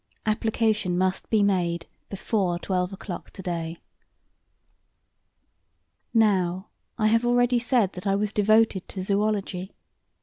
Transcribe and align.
Application 0.25 0.97
must 0.97 1.29
be 1.29 1.43
made 1.43 1.85
before 2.09 2.57
twelve 2.57 2.91
o'clock 2.91 3.29
today." 3.29 3.77
Now, 6.11 6.69
I 6.97 7.05
have 7.05 7.23
already 7.23 7.59
said 7.59 7.93
that 7.93 8.07
I 8.07 8.15
was 8.15 8.31
devoted 8.31 8.89
to 8.89 9.03
zoology. 9.03 9.73